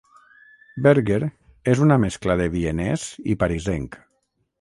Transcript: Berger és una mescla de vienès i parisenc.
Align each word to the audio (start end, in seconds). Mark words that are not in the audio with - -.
Berger 0.85 1.19
és 1.73 1.83
una 1.87 1.97
mescla 2.05 2.37
de 2.41 2.47
vienès 2.55 3.05
i 3.35 3.37
parisenc. 3.45 3.99